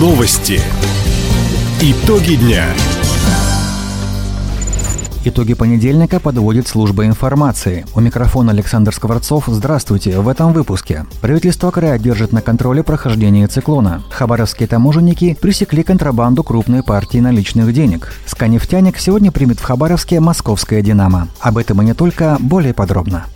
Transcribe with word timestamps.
Новости. 0.00 0.58
Итоги 1.82 2.36
дня. 2.36 2.64
Итоги 5.26 5.52
понедельника 5.52 6.20
подводит 6.20 6.66
служба 6.66 7.04
информации. 7.04 7.84
У 7.94 8.00
микрофона 8.00 8.52
Александр 8.52 8.94
Скворцов. 8.94 9.44
Здравствуйте. 9.48 10.18
В 10.18 10.28
этом 10.28 10.54
выпуске. 10.54 11.04
Правительство 11.20 11.70
края 11.70 11.98
держит 11.98 12.32
на 12.32 12.40
контроле 12.40 12.82
прохождение 12.82 13.46
циклона. 13.46 14.02
Хабаровские 14.10 14.68
таможенники 14.68 15.36
пресекли 15.38 15.82
контрабанду 15.82 16.44
крупной 16.44 16.82
партии 16.82 17.18
наличных 17.18 17.70
денег. 17.74 18.10
Сканефтяник 18.24 18.96
сегодня 18.96 19.30
примет 19.30 19.60
в 19.60 19.64
Хабаровске 19.64 20.18
московское 20.20 20.80
«Динамо». 20.80 21.28
Об 21.40 21.58
этом 21.58 21.82
и 21.82 21.84
не 21.84 21.92
только, 21.92 22.38
более 22.40 22.72
подробно. 22.72 23.26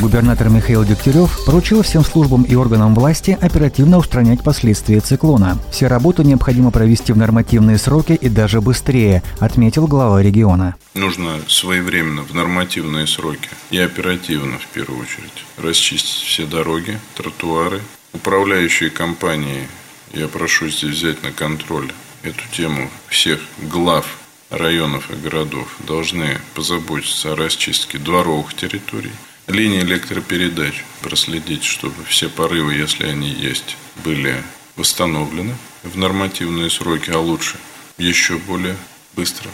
Губернатор 0.00 0.48
Михаил 0.48 0.84
Дегтярев 0.84 1.44
поручил 1.44 1.82
всем 1.82 2.04
службам 2.04 2.44
и 2.44 2.54
органам 2.54 2.94
власти 2.94 3.36
оперативно 3.40 3.98
устранять 3.98 4.44
последствия 4.44 5.00
циклона. 5.00 5.58
Все 5.72 5.88
работы 5.88 6.22
необходимо 6.22 6.70
провести 6.70 7.12
в 7.12 7.16
нормативные 7.16 7.78
сроки 7.78 8.12
и 8.12 8.28
даже 8.28 8.60
быстрее, 8.60 9.24
отметил 9.40 9.88
глава 9.88 10.22
региона. 10.22 10.76
Нужно 10.94 11.40
своевременно, 11.48 12.22
в 12.22 12.32
нормативные 12.32 13.08
сроки 13.08 13.48
и 13.70 13.78
оперативно, 13.78 14.58
в 14.58 14.66
первую 14.68 15.00
очередь, 15.00 15.44
расчистить 15.56 16.22
все 16.24 16.46
дороги, 16.46 17.00
тротуары. 17.16 17.80
Управляющие 18.12 18.90
компании, 18.90 19.66
я 20.14 20.28
прошу 20.28 20.68
здесь 20.68 20.96
взять 20.96 21.24
на 21.24 21.32
контроль 21.32 21.90
эту 22.22 22.42
тему 22.52 22.88
всех 23.08 23.40
глав 23.62 24.06
районов 24.50 25.10
и 25.10 25.16
городов 25.16 25.76
должны 25.86 26.38
позаботиться 26.54 27.32
о 27.32 27.36
расчистке 27.36 27.98
дворовых 27.98 28.54
территорий, 28.54 29.12
линии 29.48 29.80
электропередач 29.80 30.84
проследить, 31.02 31.64
чтобы 31.64 32.04
все 32.04 32.28
порывы, 32.28 32.74
если 32.74 33.06
они 33.06 33.28
есть, 33.28 33.76
были 34.04 34.42
восстановлены 34.76 35.56
в 35.82 35.96
нормативные 35.96 36.70
сроки, 36.70 37.10
а 37.10 37.18
лучше 37.18 37.56
еще 37.96 38.36
более 38.38 38.76
быстро. 39.16 39.50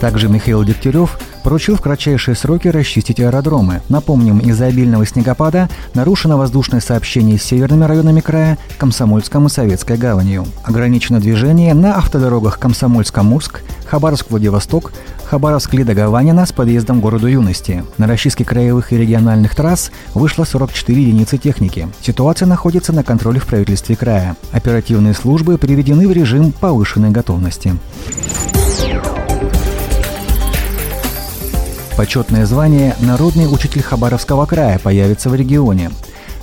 Также 0.00 0.28
Михаил 0.28 0.62
Дегтярев 0.62 1.18
поручил 1.46 1.76
в 1.76 1.80
кратчайшие 1.80 2.34
сроки 2.34 2.66
расчистить 2.66 3.20
аэродромы. 3.20 3.80
Напомним, 3.88 4.40
из-за 4.40 4.66
обильного 4.66 5.06
снегопада 5.06 5.68
нарушено 5.94 6.36
воздушное 6.36 6.80
сообщение 6.80 7.38
с 7.38 7.44
северными 7.44 7.84
районами 7.84 8.18
края, 8.18 8.58
Комсомольском 8.78 9.46
и 9.46 9.48
Советской 9.48 9.96
гаванью. 9.96 10.44
Ограничено 10.64 11.20
движение 11.20 11.72
на 11.72 11.98
автодорогах 11.98 12.58
Комсомольск-Амурск, 12.58 13.60
Хабаровск-Владивосток, 13.88 14.92
Хабаровск-Лида-Гаванина 15.30 16.46
с 16.46 16.50
подъездом 16.50 16.98
к 16.98 17.02
городу 17.02 17.28
Юности. 17.28 17.84
На 17.96 18.08
расчистке 18.08 18.44
краевых 18.44 18.92
и 18.92 18.98
региональных 18.98 19.54
трасс 19.54 19.92
вышло 20.14 20.42
44 20.42 21.00
единицы 21.00 21.38
техники. 21.38 21.86
Ситуация 22.02 22.46
находится 22.46 22.92
на 22.92 23.04
контроле 23.04 23.38
в 23.38 23.46
правительстве 23.46 23.94
края. 23.94 24.34
Оперативные 24.50 25.14
службы 25.14 25.58
приведены 25.58 26.08
в 26.08 26.12
режим 26.12 26.50
повышенной 26.50 27.10
готовности. 27.10 27.76
Почетное 31.96 32.44
звание 32.44 32.94
«Народный 33.00 33.50
учитель 33.50 33.82
Хабаровского 33.82 34.44
края» 34.44 34.78
появится 34.78 35.30
в 35.30 35.34
регионе. 35.34 35.90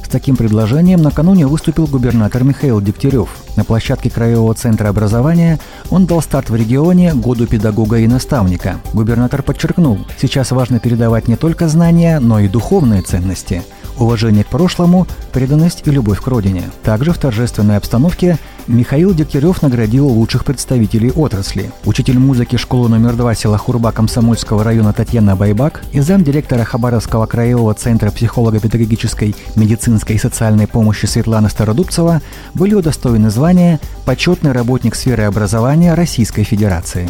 С 0.04 0.10
таким 0.10 0.36
предложением 0.36 1.04
накануне 1.04 1.46
выступил 1.46 1.86
губернатор 1.86 2.44
Михаил 2.44 2.82
Дегтярев. 2.82 3.30
На 3.56 3.64
площадке 3.64 4.10
Краевого 4.10 4.56
центра 4.56 4.90
образования 4.90 5.60
он 5.92 6.08
дал 6.08 6.24
старт 6.24 6.50
в 6.50 6.56
регионе 6.56 7.14
году 7.14 7.46
педагога 7.46 8.00
и 8.00 8.08
наставника. 8.08 8.80
Губернатор 8.94 9.44
подчеркнул, 9.44 10.00
сейчас 10.20 10.50
важно 10.50 10.80
передавать 10.80 11.28
не 11.28 11.36
только 11.36 11.68
знания, 11.68 12.20
но 12.20 12.40
и 12.40 12.48
духовные 12.48 13.04
ценности– 13.04 13.62
уважение 13.98 14.44
к 14.44 14.48
прошлому, 14.48 15.08
преданность 15.32 15.84
и 15.86 15.92
любовь 15.92 16.22
к 16.22 16.28
родине. 16.28 16.64
Также 16.84 17.12
в 17.12 17.18
торжественной 17.18 17.78
обстановке 17.78 18.38
Михаил 18.68 19.14
Дегтярев 19.14 19.62
наградил 19.62 20.08
лучших 20.08 20.46
представителей 20.46 21.12
отрасли. 21.12 21.72
Учитель 21.86 22.18
музыки 22.18 22.56
школы 22.56 22.88
номер 22.90 23.14
2 23.14 23.36
села 23.36 23.58
Хурба 23.58 23.92
Комсомольского 23.92 24.64
района 24.64 24.94
Татьяна 24.94 25.36
Байбак 25.36 25.84
и 25.92 26.00
замдиректора 26.00 26.64
Хабаровского 26.64 27.26
краевого 27.26 27.74
центра 27.74 28.10
психолого-педагогической, 28.12 29.36
медицинской 29.56 30.16
и 30.16 30.20
социальной 30.20 30.68
помощи 30.68 31.06
Светлана 31.06 31.50
Стародубцева 31.50 32.22
были 32.54 32.74
удостоены 32.74 33.30
звания 33.30 33.80
«Почетный 34.06 34.54
работник 34.54 34.96
сферы 34.96 35.24
образования 35.24 35.94
Российской 35.94 36.44
Федерации». 36.44 37.10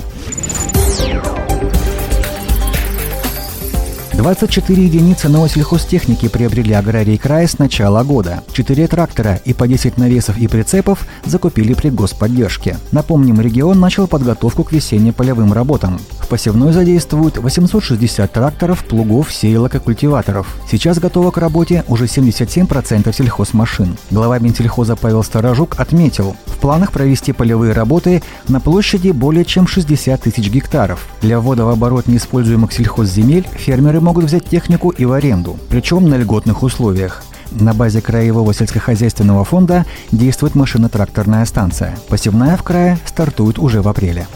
24 4.23 4.81
единицы 4.81 5.27
новой 5.27 5.49
сельхозтехники 5.49 6.29
приобрели 6.29 6.73
аграрии 6.73 7.17
края 7.17 7.45
с 7.45 7.59
начала 7.59 8.05
года. 8.05 8.41
4 8.53 8.87
трактора 8.87 9.41
и 9.43 9.51
по 9.51 9.67
10 9.67 9.97
навесов 9.97 10.37
и 10.37 10.47
прицепов 10.47 11.05
закупили 11.25 11.73
при 11.73 11.89
господдержке. 11.89 12.77
Напомним, 12.93 13.41
регион 13.41 13.81
начал 13.81 14.07
подготовку 14.07 14.63
к 14.63 14.71
весенне-полевым 14.71 15.51
работам. 15.51 15.99
В 16.21 16.29
посевной 16.29 16.71
задействуют 16.71 17.37
860 17.37 18.31
тракторов, 18.31 18.85
плугов, 18.85 19.29
сеялок 19.29 19.75
и 19.75 19.79
культиваторов. 19.79 20.47
Сейчас 20.71 20.99
готово 20.99 21.31
к 21.31 21.37
работе 21.37 21.83
уже 21.89 22.05
77% 22.05 23.13
сельхозмашин. 23.13 23.97
Глава 24.09 24.39
Минсельхоза 24.39 24.95
Павел 24.95 25.23
Сторожук 25.23 25.75
отметил, 25.77 26.37
в 26.45 26.59
планах 26.59 26.93
провести 26.93 27.33
полевые 27.33 27.73
работы 27.73 28.23
на 28.47 28.61
площади 28.61 29.11
более 29.11 29.43
чем 29.43 29.67
60 29.67 30.21
тысяч 30.21 30.49
гектаров. 30.49 31.05
Для 31.21 31.41
ввода 31.41 31.65
в 31.65 31.69
оборот 31.69 32.07
неиспользуемых 32.07 32.71
сельхозземель 32.71 33.45
фермеры 33.53 33.99
могут 33.99 34.12
взять 34.21 34.45
технику 34.45 34.89
и 34.89 35.05
в 35.05 35.11
аренду, 35.11 35.57
причем 35.69 36.07
на 36.07 36.15
льготных 36.15 36.63
условиях. 36.63 37.23
На 37.51 37.73
базе 37.73 38.01
Краевого 38.01 38.53
сельскохозяйственного 38.53 39.43
фонда 39.43 39.85
действует 40.11 40.55
машино-тракторная 40.55 41.45
станция. 41.45 41.95
Посевная 42.09 42.57
в 42.57 42.63
крае 42.63 42.97
стартует 43.05 43.59
уже 43.59 43.81
в 43.81 43.87
апреле. 43.87 44.27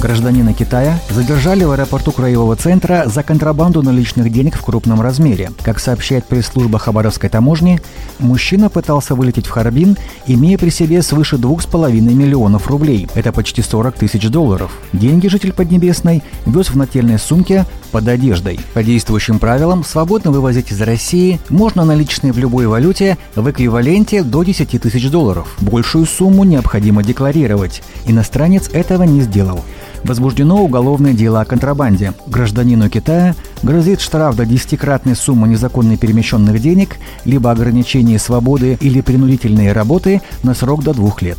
Гражданина 0.00 0.54
Китая 0.54 1.00
задержали 1.10 1.64
в 1.64 1.72
аэропорту 1.72 2.12
Краевого 2.12 2.54
центра 2.54 3.04
за 3.06 3.24
контрабанду 3.24 3.82
наличных 3.82 4.30
денег 4.30 4.56
в 4.56 4.62
крупном 4.62 5.00
размере. 5.00 5.50
Как 5.62 5.80
сообщает 5.80 6.24
пресс-служба 6.24 6.78
Хабаровской 6.78 7.28
таможни, 7.28 7.80
мужчина 8.20 8.70
пытался 8.70 9.16
вылететь 9.16 9.46
в 9.46 9.50
Харбин, 9.50 9.96
имея 10.26 10.56
при 10.56 10.70
себе 10.70 11.02
свыше 11.02 11.36
2,5 11.36 11.90
миллионов 11.90 12.68
рублей. 12.68 13.08
Это 13.14 13.32
почти 13.32 13.60
40 13.60 13.96
тысяч 13.96 14.28
долларов. 14.28 14.70
Деньги 14.92 15.26
житель 15.26 15.52
Поднебесной 15.52 16.22
вез 16.46 16.70
в 16.70 16.76
нательной 16.76 17.18
сумке 17.18 17.66
под 17.90 18.06
одеждой. 18.06 18.60
По 18.74 18.84
действующим 18.84 19.40
правилам, 19.40 19.82
свободно 19.82 20.30
вывозить 20.30 20.70
из 20.70 20.80
России 20.80 21.40
можно 21.48 21.84
наличные 21.84 22.32
в 22.32 22.38
любой 22.38 22.68
валюте 22.68 23.18
в 23.34 23.50
эквиваленте 23.50 24.22
до 24.22 24.44
10 24.44 24.80
тысяч 24.80 25.10
долларов. 25.10 25.48
Большую 25.60 26.06
сумму 26.06 26.44
необходимо 26.44 27.02
декларировать. 27.02 27.82
Иностранец 28.06 28.68
этого 28.68 29.02
не 29.02 29.22
сделал. 29.22 29.64
Возбуждено 30.04 30.62
уголовное 30.62 31.12
дело 31.12 31.40
о 31.40 31.44
контрабанде. 31.44 32.12
Гражданину 32.26 32.88
Китая 32.88 33.34
грозит 33.62 34.00
штраф 34.00 34.36
до 34.36 34.46
десятикратной 34.46 35.16
суммы 35.16 35.48
незаконно 35.48 35.96
перемещенных 35.96 36.60
денег, 36.60 36.96
либо 37.24 37.50
ограничение 37.50 38.18
свободы 38.18 38.78
или 38.80 39.00
принудительные 39.00 39.72
работы 39.72 40.22
на 40.42 40.54
срок 40.54 40.82
до 40.82 40.94
двух 40.94 41.22
лет. 41.22 41.38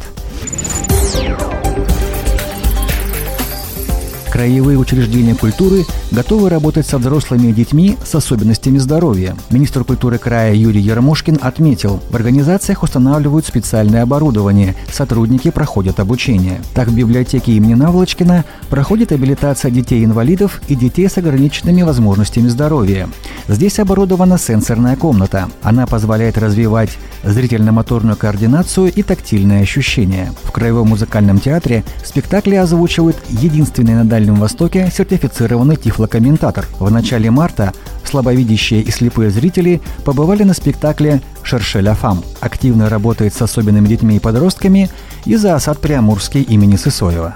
Краевые 4.40 4.78
учреждения 4.78 5.36
культуры 5.36 5.84
готовы 6.12 6.48
работать 6.48 6.88
со 6.88 6.98
взрослыми 6.98 7.48
и 7.48 7.52
детьми 7.52 7.98
с 8.06 8.16
особенностями 8.16 8.78
здоровья. 8.78 9.36
Министр 9.50 9.84
культуры 9.84 10.18
края 10.18 10.54
Юрий 10.54 10.80
Ермошкин 10.80 11.40
отметил, 11.42 12.00
в 12.10 12.16
организациях 12.16 12.82
устанавливают 12.82 13.46
специальное 13.46 14.02
оборудование, 14.02 14.76
сотрудники 14.94 15.52
проходят 15.52 16.00
обучение. 16.00 16.62
Так 16.74 16.88
в 16.88 16.96
библиотеке 16.96 17.52
имени 17.52 17.74
Наволочкина 17.74 18.46
проходит 18.70 19.12
абилитация 19.12 19.72
детей-инвалидов 19.72 20.62
и 20.70 20.76
детей 20.76 21.10
с 21.10 21.18
ограниченными 21.18 21.82
возможностями 21.82 22.48
здоровья. 22.48 23.10
Здесь 23.50 23.80
оборудована 23.80 24.38
сенсорная 24.38 24.96
комната. 24.96 25.50
Она 25.64 25.88
позволяет 25.88 26.38
развивать 26.38 26.92
зрительно-моторную 27.24 28.16
координацию 28.16 28.94
и 28.94 29.02
тактильные 29.02 29.64
ощущения. 29.64 30.32
В 30.44 30.52
Краевом 30.52 30.90
музыкальном 30.90 31.40
театре 31.40 31.84
спектакли 32.06 32.54
озвучивают 32.56 33.18
единственный 33.30 33.96
на 33.96 34.06
Дальнем 34.06 34.36
Востоке 34.36 34.92
сертифицированный 34.96 35.78
тифлокомментатор. 35.78 36.68
В 36.80 36.92
начале 36.92 37.32
марта 37.32 37.74
слабовидящие 38.06 38.82
и 38.82 38.92
слепые 38.92 39.32
зрители 39.32 39.82
побывали 40.06 40.44
на 40.44 40.54
спектакле 40.54 41.20
«Шершеля 41.42 41.96
Фам». 41.96 42.24
Активно 42.42 42.88
работает 42.88 43.34
с 43.34 43.42
особенными 43.42 43.88
детьми 43.88 44.18
и 44.18 44.20
подростками 44.20 44.92
и 45.26 45.36
за 45.36 45.56
осад 45.56 45.80
Приамурский 45.80 46.44
имени 46.44 46.76
Сысоева. 46.76 47.34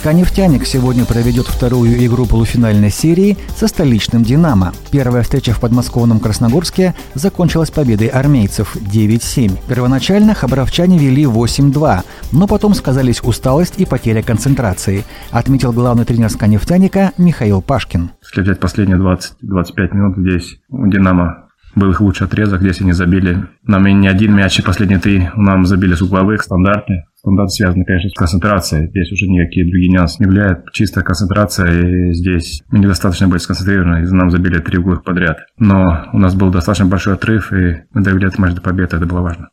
«СКА-Нефтяник» 0.00 0.64
сегодня 0.64 1.04
проведет 1.04 1.46
вторую 1.46 2.02
игру 2.06 2.24
полуфинальной 2.24 2.88
серии 2.88 3.36
со 3.54 3.68
столичным 3.68 4.22
«Динамо». 4.22 4.72
Первая 4.90 5.22
встреча 5.22 5.52
в 5.52 5.60
подмосковном 5.60 6.20
Красногорске 6.20 6.94
закончилась 7.12 7.70
победой 7.70 8.06
армейцев 8.06 8.76
9-7. 8.76 9.58
Первоначально 9.68 10.32
хабаровчане 10.32 10.96
вели 10.96 11.24
8-2, 11.24 12.00
но 12.32 12.46
потом 12.46 12.72
сказались 12.72 13.22
усталость 13.22 13.74
и 13.76 13.84
потеря 13.84 14.22
концентрации, 14.22 15.04
отметил 15.32 15.70
главный 15.70 16.06
тренер 16.06 16.30
«СКА-Нефтяника» 16.30 17.12
Михаил 17.18 17.60
Пашкин. 17.60 18.12
Если 18.22 18.40
взять 18.40 18.58
последние 18.58 18.96
20-25 18.96 19.94
минут, 19.94 20.16
здесь 20.16 20.60
у 20.70 20.86
«Динамо» 20.86 21.50
был 21.74 21.90
их 21.90 22.00
лучший 22.00 22.26
отрезок, 22.26 22.62
здесь 22.62 22.80
они 22.80 22.92
забили. 22.92 23.46
Нам 23.64 23.86
и 23.86 23.92
не 23.92 24.08
один 24.08 24.34
мяч, 24.34 24.58
и 24.58 24.62
последние 24.62 24.98
три 24.98 25.28
нам 25.36 25.66
забили 25.66 25.94
с 25.94 26.02
угловых, 26.02 26.42
стандарты. 26.42 27.04
Стандарт 27.20 27.52
связан, 27.52 27.84
конечно, 27.84 28.08
с 28.08 28.14
концентрацией. 28.14 28.88
Здесь 28.88 29.12
уже 29.12 29.26
никакие 29.26 29.66
другие 29.66 29.90
нюансы 29.90 30.16
не 30.20 30.26
влияют. 30.26 30.72
Чистая 30.72 31.04
концентрация, 31.04 31.68
и 31.70 32.14
здесь 32.14 32.62
недостаточно 32.72 33.28
были 33.28 33.38
сконцентрированы, 33.38 34.02
и 34.02 34.10
нам 34.10 34.30
забили 34.30 34.58
три 34.58 34.78
угловых 34.78 35.04
подряд. 35.04 35.36
Но 35.58 36.06
у 36.14 36.18
нас 36.18 36.34
был 36.34 36.50
достаточно 36.50 36.86
большой 36.86 37.14
отрыв, 37.14 37.52
и 37.52 37.82
мы 37.92 38.02
довели 38.02 38.26
этот 38.26 38.38
матч 38.38 38.54
до 38.54 38.62
победы, 38.62 38.96
это 38.96 39.04
было 39.04 39.20
важно. 39.20 39.50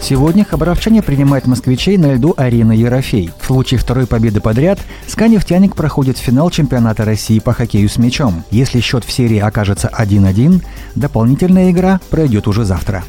Сегодня 0.00 0.44
хабаровчане 0.44 1.02
принимают 1.02 1.46
москвичей 1.48 1.98
на 1.98 2.14
льду 2.14 2.34
арены 2.36 2.72
Ерофей. 2.72 3.30
В 3.40 3.46
случае 3.46 3.78
второй 3.78 4.06
победы 4.06 4.40
подряд 4.40 4.78
СКА 5.08 5.26
«Нефтяник» 5.26 5.74
проходит 5.74 6.18
финал 6.18 6.50
чемпионата 6.50 7.04
России 7.04 7.40
по 7.40 7.52
хоккею 7.52 7.88
с 7.88 7.98
мячом. 7.98 8.44
Если 8.52 8.78
счет 8.78 9.04
в 9.04 9.10
серии 9.10 9.38
окажется 9.38 9.90
1-1, 9.92 10.62
дополнительная 10.94 11.72
игра 11.72 12.00
пройдет 12.10 12.46
уже 12.46 12.64
завтра. 12.64 13.02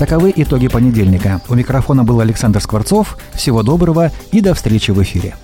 Таковы 0.00 0.32
итоги 0.34 0.66
понедельника. 0.68 1.40
У 1.50 1.54
микрофона 1.54 2.04
был 2.04 2.20
Александр 2.20 2.62
Скворцов. 2.62 3.18
Всего 3.34 3.62
доброго 3.62 4.10
и 4.32 4.40
до 4.40 4.54
встречи 4.54 4.92
в 4.92 5.02
эфире. 5.02 5.36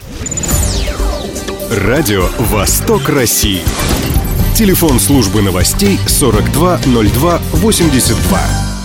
Радио 1.71 2.25
«Восток 2.39 3.11
России». 3.11 3.61
Телефон 4.55 4.99
службы 4.99 5.43
новостей 5.43 5.99
420282. 6.09 8.76